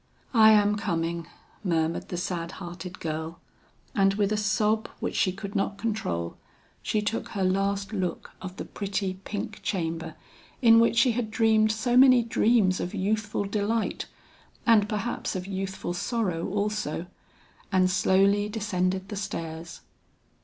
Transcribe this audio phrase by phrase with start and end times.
[0.33, 1.27] "I am coming,"
[1.63, 3.39] murmured the sad hearted girl,
[3.93, 6.37] and with a sob which she could not control,
[6.81, 10.15] she took her last look of the pretty pink chamber
[10.59, 14.07] in which she had dreamed so many dreams of youthful delight,
[14.65, 17.05] and perhaps of youthful sorrow also,
[17.71, 19.81] and slowly descended the stairs.